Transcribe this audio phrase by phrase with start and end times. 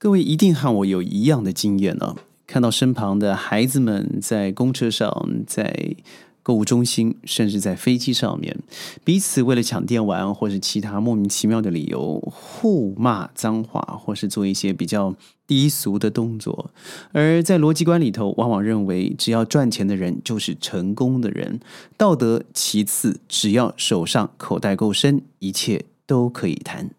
[0.00, 2.14] 各位一定和我有一样的经验呢，
[2.46, 5.96] 看到身旁的孩子们在公车上，在
[6.40, 8.56] 购物中心，甚至在飞机上面，
[9.02, 15.12] 彼此为了抢电玩或是其他莫名其妙的理由互骂脏话，或是做一些比较
[15.48, 16.70] 低俗的动作。
[17.10, 21.58] 而在逻辑观里头，往往认为只要赚钱的人就是成功的人，
[21.96, 26.90] 道德其次，只要手上口袋够深，一切都可以谈。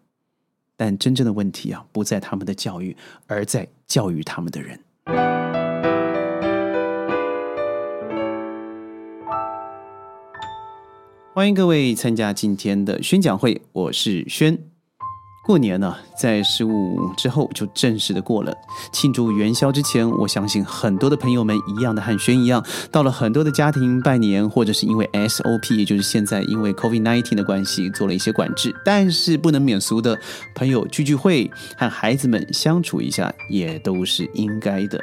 [0.80, 4.80] 但真正的问题啊，不在他们的教育，而在教育他们的人。
[11.34, 14.69] 欢迎各位参加今天的宣讲会，我是轩。
[15.50, 18.54] 过年呢，在十五之后就正式的过了。
[18.92, 30.16] 庆祝元宵之前，我相信很多的朋友们一样的和轩一样，到了很多的家庭拜年，或者是因为 SOP，也就是现在因为 C O V I D nineteen 的关系做了一些管制，但是不能免俗的
[30.54, 35.00] 朋友聚聚会，和孩子们相处一下，也都是应该的。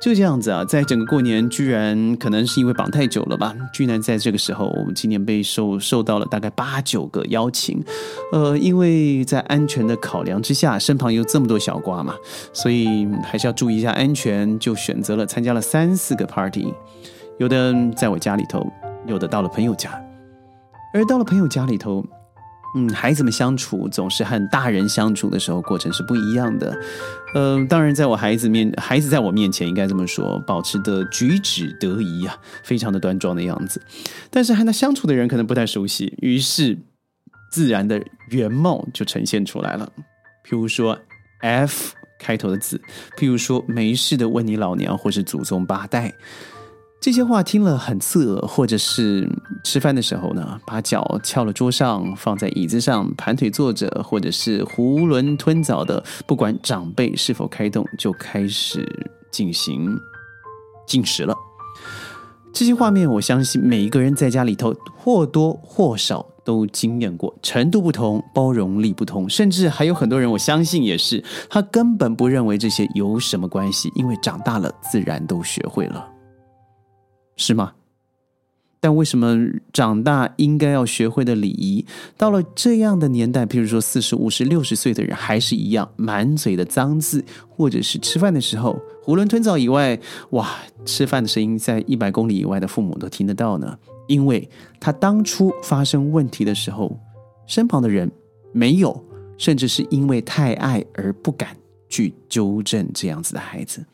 [0.00, 7.84] 就这样子啊，在整个过年，居然可能是因为绑太久了吧，居然在这个时候，我们今年被受受到了大概八九个邀请，
[8.32, 12.14] 呃，因为在安全的考量之下，身旁有这么多小瓜嘛，
[12.54, 16.72] 所以还是要注意一下安全，就选择了参加了三四个 party，
[17.38, 18.66] 有的在我家里头，
[19.06, 19.90] 有的到了朋友家，
[20.94, 22.02] 而到了朋友家里头。
[22.76, 26.78] 嗯，孩子们相处总是和大人相处的时候过程是不一样的。
[27.34, 33.80] 呃，当然，在我孩子面，孩子在我面前应该这么说，保持的举止得宜啊，非常的端庄的样子。
[34.30, 36.78] 但是和他相处的人可能不太熟悉，于是
[37.50, 39.92] 自然的原貌就呈现出来了。
[40.44, 40.98] 譬如说
[41.40, 42.80] F 开头的字，
[43.16, 46.12] 譬如说没事的问你老娘或是祖宗八代。
[47.00, 49.26] 这些话听了很刺耳，或者是
[49.64, 58.86] 吃饭的时候呢，把脚翘了桌上，放在椅子上盘腿坐着，或者是囫囵吞枣的，不管长辈是否开动，就开始
[59.30, 59.98] 进行
[60.86, 61.34] 进食了。
[62.52, 76.06] 这些画面，我相信每一个人在家里头或多或少都经验过，程度不同，包容力不同，甚至还有很多人，我相信也是，他根本不认为这些有什么关系，因为长大了自然都学会了。
[77.36, 77.72] 是吗？
[78.82, 79.36] 但为什么
[79.74, 81.84] 长大应该要学会的礼仪，
[82.16, 90.48] 到了这样的年代，譬如说四十五十六十岁的人，还是一样满嘴的脏字，或者是吃饭的时候囫囵吞枣以外，哇，
[90.86, 93.78] 吃饭的声音在一百公里以外的父母都听得到呢？
[94.08, 94.48] 因为
[94.80, 96.98] 他当初发生问题的时候，
[97.46, 98.10] 身旁的人
[98.50, 99.04] 没有，
[99.36, 101.54] 甚至是因为太爱而不敢
[101.90, 103.84] 去纠正这样子的孩子。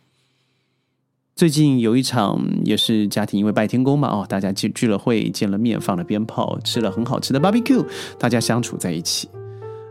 [1.37, 7.85] 最近有一场也是家庭，因为拜天公嘛，哦，大家聚聚了会，见了面，放了鞭炮，吃了很好吃的 barbecue，
[8.19, 9.29] 大家相处在一起。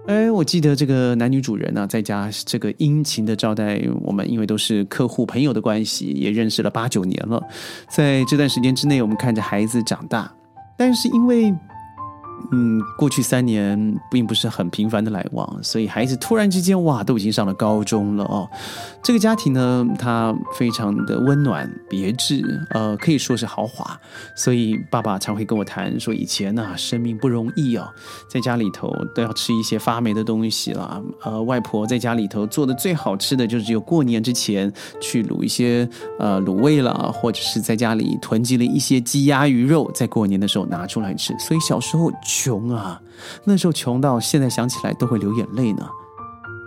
[0.07, 7.39] 哎，我记得这个男女主人呢，在家这个殷勤的招待我们，因为都是客户朋友的关系，也认识了八九年了。
[7.89, 10.33] 在这段时间之内，我们看着孩子长大，
[10.75, 11.53] 但是因为。
[12.51, 18.47] 嗯，过去三年并不是很频繁的来往，所以孩子突然之间哇，都已经上了高中了哦。
[19.03, 23.99] 这个家庭呢，它非常的温暖别致，呃，可以说是豪华。
[24.35, 27.87] 所以爸爸常会跟我谈说，以前呢，生命不容易哦，
[28.29, 31.01] 在家里头都要吃一些发霉的东西啦。
[31.23, 34.71] 呃，外婆在家里头做的最好吃的，就是只有过年之前
[35.01, 35.87] 去卤一些
[36.19, 41.35] 呃卤味了，或者是在家里囤积了一些鸡鸭鱼肉，在过年的时候拿出来吃。
[41.39, 42.11] 所以小时候。
[42.25, 42.99] 穷啊，
[43.45, 45.87] 那时候穷到现在想起来都会流眼泪呢。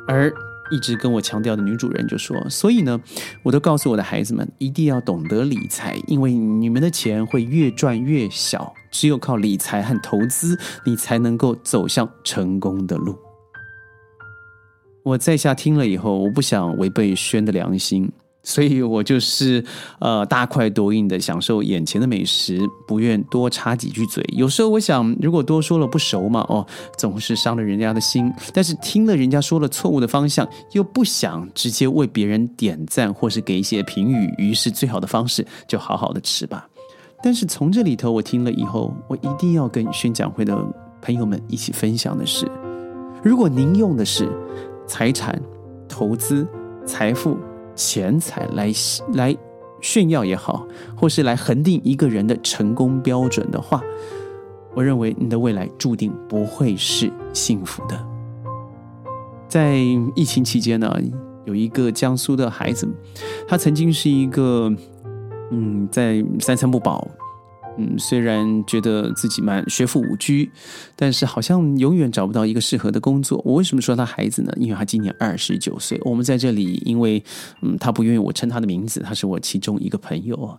[0.07, 0.33] 而
[0.71, 3.01] 一直跟我强调的女主人就说：“所以呢，
[3.43, 13.19] 我都告诉我的孩子们，一定要懂得理财，因为你们的钱会越赚越小，只有靠理财和投资，你才能够走向成功的路。”
[15.05, 18.13] 我在下听了以后，我不想违背轩的良心。
[18.49, 19.63] 所以我就是
[19.99, 24.25] 呃大快朵颐的享受眼前的美食，不愿多插几句嘴。
[24.33, 26.67] 有时候我想，如果多说了不熟嘛，哦，
[26.97, 28.33] 总是伤了人家的心。
[28.55, 36.67] 但是听了人家说了错误的方向，又不想直接为别人点赞或是给一些评语，于是最好的方式就好好的吃吧。
[37.23, 40.57] 但是从这里头我听了以后，我一定要跟宣讲会的
[41.03, 42.51] 朋友们一起分享的是：
[43.23, 44.27] 如果您用的是
[44.87, 45.39] 财产、
[45.87, 46.49] 投资、
[46.87, 47.37] 财富。
[47.79, 48.73] 钱财来
[49.15, 49.37] 来
[49.81, 50.67] 炫耀也好，
[50.97, 53.81] 或是来恒定一个人的成功标准的话，
[54.75, 57.97] 我认为你的未来注定不会是幸福的。
[59.47, 59.77] 在
[60.17, 60.93] 疫情期间呢，
[61.45, 62.89] 有一个江苏的孩子，
[63.47, 64.69] 他曾经是一个
[65.53, 67.09] 嗯，在三餐不饱，
[67.79, 70.33] 嗯，虽然觉得自己蛮学富五车，
[70.97, 73.41] 但是好像永远找不到一个适合的工作。
[73.45, 74.53] 我为什么说他孩子呢？
[74.57, 76.01] 因为他今年二十九岁。
[76.05, 77.23] 我们在这里，因为
[77.63, 80.59] 嗯，他不愿意我称他的名字，他是我其中一个朋友啊，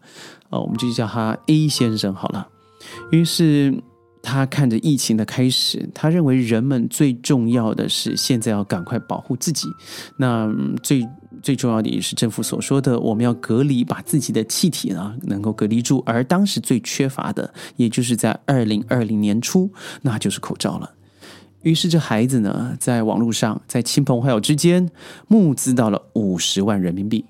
[0.49, 2.47] 呃，我们就叫他 A 先生好了。
[3.11, 3.73] 于是。
[4.21, 9.65] 他看着疫情的开始，他认为人们最重要的是现在要赶快保护自己。
[10.17, 11.07] 那最
[11.41, 16.03] 最重要的也是政府所说的，我们要隔离，把自己的气体呢能够隔离住。
[16.05, 19.71] 而当时最缺乏的，也就是在二零二零年初，
[20.01, 20.91] 那就是口罩了。
[21.61, 24.89] 于是这孩子呢，在网络上，在亲朋好友之间
[25.27, 27.25] 募资到了五十万人民币。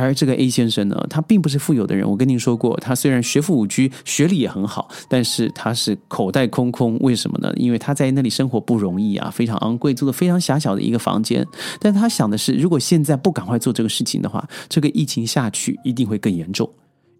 [0.00, 2.08] 而这个 A 先生呢，他并不是富有的人。
[2.08, 6.98] 我跟您说过，他虽然学富五车，学历也很好，但是他是口袋空空。
[6.98, 7.52] 为什么呢？
[7.56, 11.46] 因为他在那里生活不容易啊，非常昂贵，住的非常狭小的一个房间。
[11.78, 16.68] 但他想的是，如果现在不赶快做这个事情的话，这个疫情下去一定会更严重。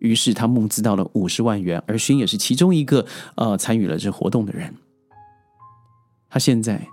[0.00, 3.06] 于是他募资到了五十万元，而勋也是其中一个
[3.36, 4.74] 呃参与了这活动的人。
[6.28, 6.86] 他现在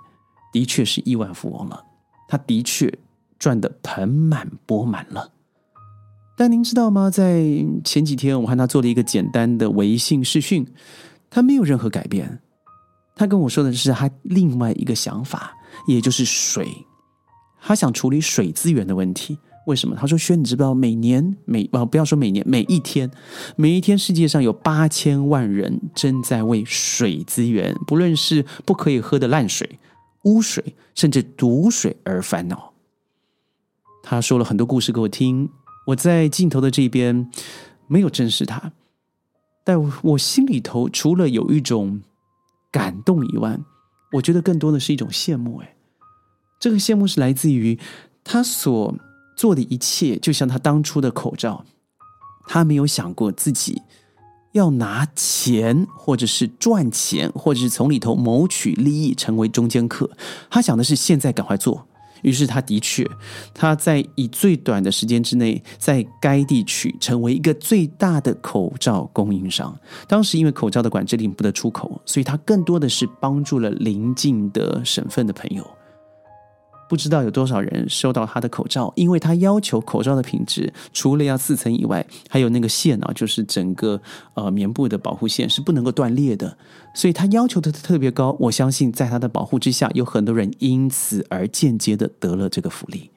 [0.53, 1.83] 的确是亿万富翁了，
[2.27, 2.93] 他的确
[3.39, 5.31] 赚得盆满钵满了。
[6.41, 7.07] 但您知道吗？
[7.07, 7.45] 在
[7.83, 10.65] 前几天，我和他做了一个简单的微信视讯，
[11.29, 12.39] 他没有任何改变。
[13.15, 15.53] 他跟我说的是他另外一个想法，
[15.85, 16.67] 也就是水。
[17.61, 19.37] 他想处理水资源的问题。
[19.67, 19.95] 为什么？
[19.95, 23.11] 他说：“轩，你知不知道每年每啊，不要说每年，每一天，
[23.55, 29.77] 每一天，世界上有八千万人正在为水资源，不论是不可以喝的烂水、
[30.23, 32.73] 污水，甚至毒水而烦恼。”
[34.01, 35.47] 他说了很多故事给我听。
[35.87, 37.29] 我在镜头的这边
[37.87, 38.71] 没有正视他，
[39.63, 42.01] 但我心里头除了有一种
[42.71, 43.59] 感动以外，
[44.13, 45.57] 我觉得更多的是一种羡慕。
[45.57, 45.75] 哎，
[46.59, 47.79] 这个羡慕是来自于
[48.23, 48.95] 他所
[49.35, 51.65] 做的一切，就像他当初的口罩，
[52.45, 53.81] 他没有想过自己
[54.51, 60.09] 要拿钱，或者是赚钱，或者是从里头谋取利益，成为中间客。
[60.49, 61.87] 他想的是现在赶快做。
[62.21, 63.05] 于是他的确，
[63.53, 69.77] 他在以最短的时间之内，在该地区成为一个最大的口罩供应商。
[70.07, 75.65] 当时因为口罩的管制令不得出口，所以他更多的是帮助了邻近的省份的朋友。
[76.91, 84.01] 不知道有多少人收到他的口罩，因为他要求口罩的品质除了要四层以外，还有那个线啊，就是整个
[84.33, 86.57] 呃棉布的保护线是不能够断裂的，
[86.93, 88.35] 所以他要求的特别高。
[88.41, 93.09] 我相信在他的保护之下，有很多人因此而间接的得了这个福利。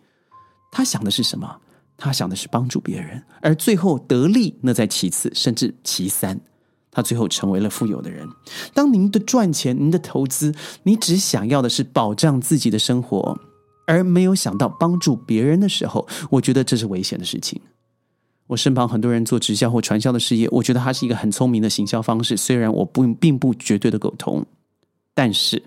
[0.70, 1.56] 他想的是什么？
[1.96, 6.40] 他想的是帮助别人，而最后得利那在其次，甚至其三。
[6.92, 8.24] 他最后成为了富有的人。
[8.72, 10.54] 当您的赚钱、您的投资，
[10.84, 13.36] 你只想要的是保障自己的生活。
[13.86, 17.60] 而没有想到帮助别人的时候，我觉得这是危险的事情。
[18.46, 22.36] 我身旁很多人做直销或传销的事业，我觉得它是一个很聪明的行销方式。
[22.36, 24.44] 虽然我不并不绝对的苟同，
[25.14, 25.62] 但是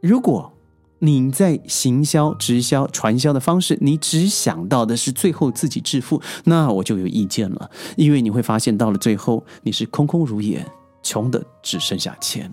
[0.00, 0.52] 如果
[1.00, 7.70] 你在行销、直销、传销的方式，你只想到的是最后自己致富，那我就有意见了。
[7.96, 10.64] 因为你会发现，到了最后你是空空如也，
[11.02, 12.50] 穷的只剩下钱。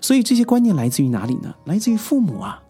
[0.00, 1.54] 所以这些观念来自于哪里呢？
[1.64, 2.62] 来自于父母啊。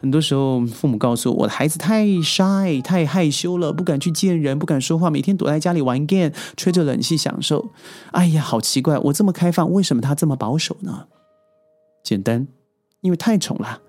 [0.00, 7.68] 很多时候，父母告诉我，的孩子太 shy、太害羞了，不敢去见人，不敢说话，每天躲在家里玩 game，吹着冷气享受。
[8.12, 8.98] 哎呀，好奇怪！
[8.98, 11.06] 我这么开放，为什么他这么保守呢？
[12.02, 12.48] 简单，
[13.02, 13.82] 因为太宠了，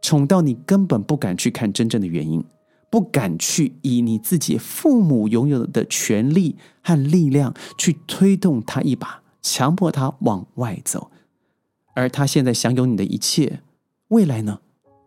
[0.00, 2.42] 宠到你根本不敢去看真正的原因，
[2.88, 11.10] 不敢去以你自己父母拥有的权利和力量去推动他一把，强迫他往外走。
[11.92, 13.60] 而他现在享有你的一切，
[14.08, 14.60] 未来呢？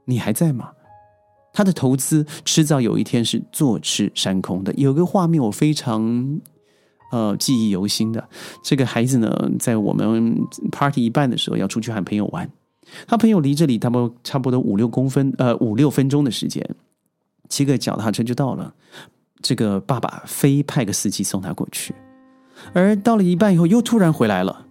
[0.06, 0.72] 你还在吗？
[1.54, 4.74] 他的投资迟早有一天是坐吃山空的。
[4.76, 6.40] 有个画面我非常
[7.12, 8.30] 呃记忆犹新的，
[8.64, 10.38] 这个孩子呢，在我们
[10.72, 12.50] party 一半的时候要出去和朋友玩，
[13.06, 16.66] 他朋友离这里差不差不多五六公分呃五六分钟的时间，
[17.50, 18.74] 骑个脚踏车就到了。
[19.42, 21.94] 这个爸爸非派个司机送他过去，
[22.74, 24.68] 而到了一半以后又突然回来了。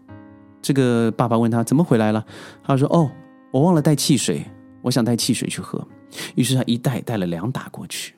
[0.63, 2.25] 这个爸爸问他怎么回来了，
[2.63, 3.11] 他说：“哦，
[3.51, 4.47] 我忘了带汽水。”
[4.83, 5.87] 我想带汽水去喝，
[6.35, 8.15] 于是他一带带了两打过去。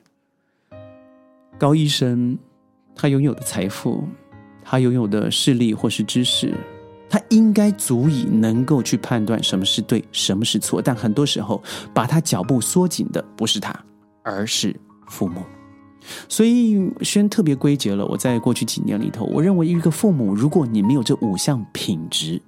[1.57, 2.37] 高医生，
[2.95, 4.07] 他拥有的财富，
[4.63, 6.53] 他拥有的势力或是知识，
[7.09, 10.81] 他应该足以能够去判断什么是对，什么是错。
[10.81, 11.61] 但很多时候，
[11.93, 13.73] 把他脚步缩紧的不是他，
[14.23, 14.75] 而是
[15.07, 15.41] 父母。
[16.27, 22.41] 所以，轩特别归结了我在过去几年里头，我认为一个父母，如果你没有这五项品质。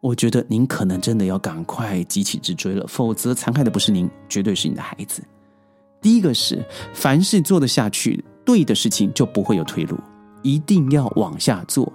[0.00, 5.22] 我觉得您可能真的要赶快急起直追了，否则残害的不是您，绝对是你的孩子。
[6.00, 6.64] 第一个是，
[6.94, 9.98] 凡事做得下去，对的事情就不会有退路，
[10.42, 11.92] 一定要往下做。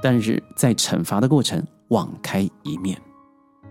[0.00, 2.96] 但是在惩罚的过程网开一面。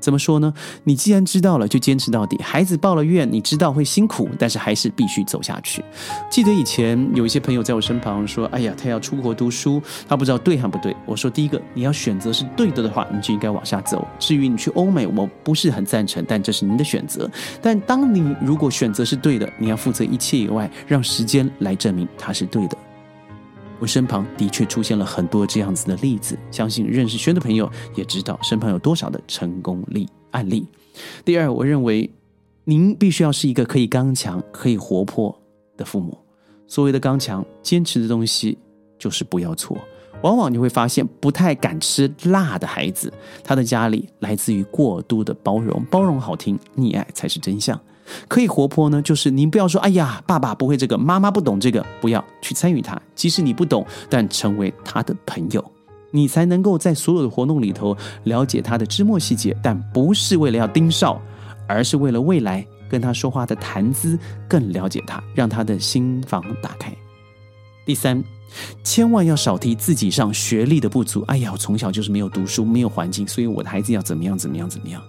[0.04, 0.54] 怎么说呢？
[0.84, 2.38] 你既然知道了，就坚持到底。
[2.44, 5.82] 孩子报了怨，你知道会辛苦，但是还是必须走下去。
[6.30, 14.06] 记得以前有一些朋友在我身旁说：“哎呀，他要出国读书，他不知道对还不对。”我说：“第一个，你要选择是对的的话，你就应该往下走。
[14.20, 17.32] 至于你去欧美，我不是很赞成，但这是您的选择。
[17.62, 22.78] 但当你如果选择是对的，你要负责一切以外，让时间来证明它是对的。”
[23.84, 30.66] 我身旁的确出现了很多这样子的例子，相信认识轩的朋友也知道身旁有多少的成功例案例。
[31.26, 32.10] 第二，我认为
[32.64, 35.38] 您必须要是一个可以刚强、可以活泼
[35.76, 36.18] 的父母。
[36.66, 38.58] 所谓的刚强，坚持的东西
[38.98, 39.78] 就是不要错。
[40.22, 43.12] 往往你会发现，不太敢吃辣的孩子，
[43.44, 45.84] 他的家里来自于过度的包容。
[45.92, 47.78] 包容好听，溺爱才是真相。
[48.28, 53.00] 可以活泼呢，就是您不要说，哎呀，爸爸不会这个，妈妈不懂这个，不要去参与他。
[53.16, 55.64] 即使你不懂，但成为他的朋友，
[56.12, 61.20] 你才能够在所有的活动里头了解他的枝末细节，但不是为了要盯梢，
[61.68, 64.18] 而是为了未来跟他说话的谈资
[64.48, 66.94] 更了解他，让他的心房打开。
[67.86, 68.24] 第三，
[68.84, 71.22] 千万要少提自己上学历的不足。
[71.28, 75.02] 哎呀，我从小就是没有读书，没有环境，所以我的孩子要怎么样怎么样怎么样？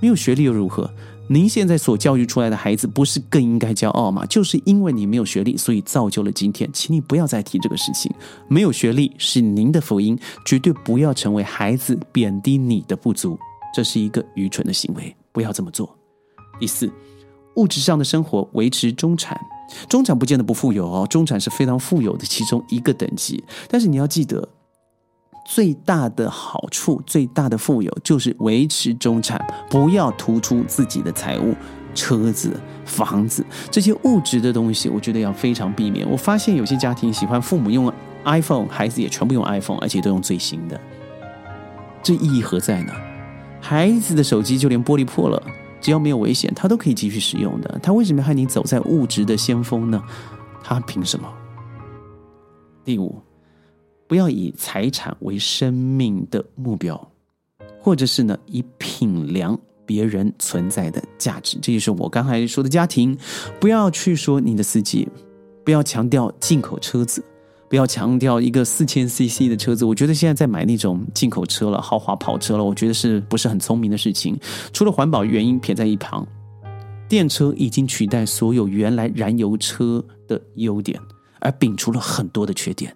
[0.00, 0.90] 没有学历又如何？
[1.28, 4.26] 您现在所教育出来的孩子，不是更应该骄傲吗？
[4.26, 6.68] 就是因为你没有学历，所以造就了今天。
[6.72, 8.12] 请你不要再提这个事情。
[8.48, 13.38] 没有学历是您的福音，绝对不要成为孩子贬低你的不足，
[13.74, 15.96] 这是一个愚蠢的行为，不要这么做。
[16.60, 16.92] 第四，
[17.56, 19.40] 物质上的生活维持中产，
[19.88, 23.42] 中产不见得不富有哦，中产是非常富有的其中一个等级。
[23.68, 24.46] 但是你要记得。
[25.44, 31.54] 最大的好处，最大的富有，就是维持中产，不要突出自己的财物、
[31.94, 34.88] 车子、房子这些物质的东西。
[34.88, 36.08] 我觉得要非常避免。
[36.10, 37.92] 我发现有些家庭喜欢父母用
[38.24, 40.80] iPhone，孩子也全部用 iPhone，而且都用最新的，
[42.02, 42.92] 这意义何在呢？
[43.60, 45.42] 孩子的手机就连玻璃破了，
[45.80, 47.80] 只要没有危险，他都可以继续使用的。
[47.82, 50.02] 他为什么要和你走在物质的先锋呢？
[50.62, 51.28] 他凭什么？
[52.84, 53.20] 第五。
[54.12, 57.10] 不要以财产为生命的目标，
[57.80, 61.58] 或者是呢以品量别人存在的价值。
[61.62, 63.16] 这就是我刚才说的家庭。
[63.58, 65.08] 不要去说你的司机，
[65.64, 67.24] 不要强调进口车子，
[67.70, 69.82] 不要强调一个四千 CC 的车子。
[69.82, 74.38] 我觉得现在在买那种进口车了、豪华跑车了，我觉得是不是很聪明的事情？
[74.74, 76.28] 除了环保原因撇在一旁，
[77.08, 81.00] 电车已经取代所有原来燃油车的优点，
[81.40, 82.94] 而摒除了很多的缺点。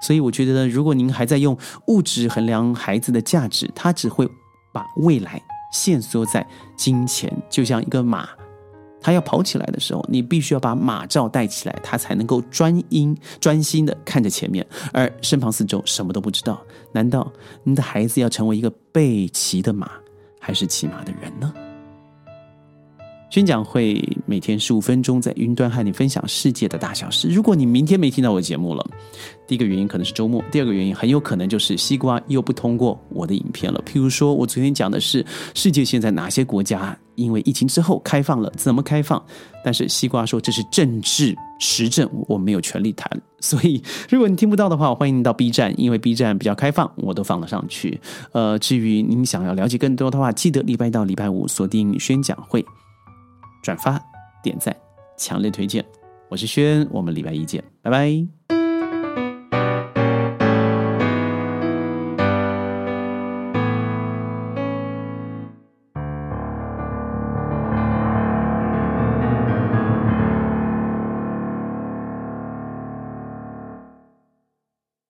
[0.00, 4.26] 所以我觉得，如果您还在用物质衡量孩子的价值，他只会
[4.72, 5.40] 把未来
[5.72, 7.30] 限缩在金钱。
[7.48, 8.28] 就像一个马，
[9.00, 16.60] 它要跑起来的时候，你必须要把马罩戴起来，它才能够专心 专心的看着前面，而身旁四周什么都不知道。
[16.92, 17.30] 难道
[17.62, 19.90] 你的孩子要成为一个被骑的马，
[20.38, 21.52] 还是骑马的人呢？
[23.30, 27.28] 宣讲会每天十五分钟，在云端和你分享世界的大小事。
[27.28, 28.84] 如果你明天没听到我节目了，
[29.46, 33.80] 第一个原因可能是周末，第二个原因很有可能就是西瓜又不通过我的影片了。
[33.86, 39.24] 譬如说，我昨天讲的是世界现在哪些国家因为疫情之后开放了，怎么开放？
[39.64, 43.08] 但是西瓜说这是政治时政，我没有权利谈。
[43.38, 48.00] 所以如果你听不到的话，我欢迎你到 B 站，因为 B 站比较开放，我都放了上去。
[48.32, 52.66] 呃，至于您想要了解更多的话，记得礼拜一到礼拜五锁定宣讲会。
[53.62, 54.00] 转发、
[54.42, 54.74] 点赞，
[55.16, 55.84] 强烈推荐！
[56.28, 58.39] 我是轩，我们礼拜一见，拜拜。